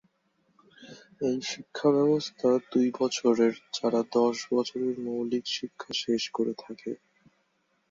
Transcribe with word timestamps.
এই 1.21 1.37
শিক্ষা 1.49 1.87
ব্যবস্থা 1.95 2.49
দুই 2.71 2.87
বছরের 2.99 3.53
যারা 3.73 4.01
দশ 4.17 4.37
বছরের 4.51 4.95
মৌলিক 5.05 5.45
শিক্ষা 5.49 5.91
শেষ 6.03 6.23
করে 6.33 6.53
থাকে। 6.63 6.91